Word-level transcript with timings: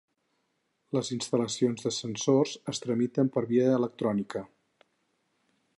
Les 0.97 1.11
instal·lacions 1.15 1.85
d'ascensors 1.87 2.55
es 2.73 2.83
tramiten 2.85 3.29
per 3.37 3.47
via 3.53 3.69
electrònica. 3.83 4.43